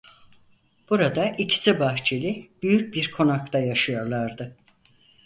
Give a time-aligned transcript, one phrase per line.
[0.89, 4.57] Burada ikisi bahçeli büyük bir konakta yaşıyorlardı.